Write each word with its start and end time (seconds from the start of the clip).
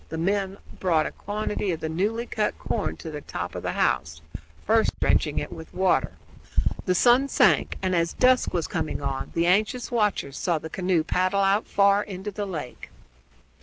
The 0.09 0.17
men 0.17 0.53
also 0.55 0.61
brought 0.79 1.05
a 1.05 1.11
quantity 1.11 1.69
of 1.69 1.79
the 1.79 1.87
newly 1.87 2.25
cut 2.25 2.57
corn 2.57 2.97
to 2.97 3.11
the 3.11 3.21
top 3.21 3.53
of 3.53 3.61
the 3.61 3.73
house, 3.73 4.23
first 4.65 4.99
drenching 4.99 5.37
it 5.37 5.51
with 5.51 5.71
water. 5.75 6.13
The 6.87 6.95
sun 6.95 7.27
sank, 7.27 7.77
and 7.83 7.95
as 7.95 8.13
dusk 8.13 8.51
was 8.51 8.65
coming 8.67 9.03
on 9.03 9.29
the 9.35 9.45
anxious 9.45 9.91
watchers 9.91 10.39
saw 10.39 10.57
the 10.57 10.71
canoe 10.71 11.03
paddle 11.03 11.41
out 11.41 11.67
far 11.67 12.03
into 12.03 12.31
the 12.31 12.47
lake. 12.47 12.89